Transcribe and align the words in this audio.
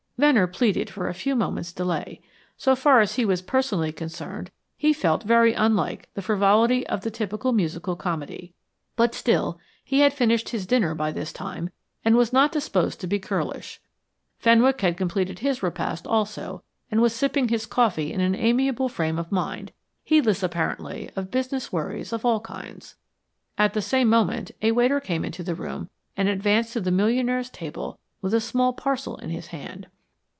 Venner 0.21 0.45
pleaded 0.45 0.87
for 0.87 1.07
a 1.07 1.15
few 1.15 1.35
moments' 1.35 1.73
delay. 1.73 2.21
So 2.55 2.75
far 2.75 3.01
as 3.01 3.15
he 3.15 3.25
was 3.25 3.41
personally 3.41 3.91
concerned 3.91 4.51
he 4.77 4.93
felt 4.93 5.23
very 5.23 5.55
unlike 5.55 6.09
the 6.13 6.21
frivolity 6.21 6.85
of 6.85 7.01
the 7.01 7.09
typical 7.09 7.51
musical 7.53 7.95
comedy; 7.95 8.53
but 8.95 9.15
still, 9.15 9.59
he 9.83 10.01
had 10.01 10.13
finished 10.13 10.49
his 10.49 10.67
dinner 10.67 10.93
by 10.93 11.11
this 11.11 11.33
time 11.33 11.71
and 12.05 12.15
was 12.15 12.31
not 12.31 12.51
disposed 12.51 13.01
to 13.01 13.07
be 13.07 13.17
churlish. 13.19 13.81
Fenwick 14.37 14.81
had 14.81 14.95
completed 14.95 15.39
his 15.39 15.63
repast 15.63 16.05
also, 16.05 16.61
and 16.91 17.01
was 17.01 17.15
sipping 17.15 17.47
his 17.47 17.65
coffee 17.65 18.13
in 18.13 18.21
an 18.21 18.35
amiable 18.35 18.89
frame 18.89 19.17
of 19.17 19.31
mind, 19.31 19.71
heedless 20.03 20.43
apparently 20.43 21.09
of 21.15 21.31
business 21.31 21.73
worries 21.73 22.13
of 22.13 22.23
all 22.23 22.41
kinds. 22.41 22.95
At 23.57 23.73
the 23.73 23.81
same 23.81 24.07
moment 24.07 24.51
a 24.61 24.71
waiter 24.71 24.99
came 24.99 25.25
into 25.25 25.41
the 25.41 25.55
room 25.55 25.89
and 26.15 26.29
advanced 26.29 26.73
to 26.73 26.79
the 26.79 26.91
millionaire's 26.91 27.49
table 27.49 27.97
with 28.21 28.35
a 28.35 28.39
small 28.41 28.71
parcel 28.73 29.17
in 29.17 29.31
his 29.31 29.47
hand. 29.47 29.87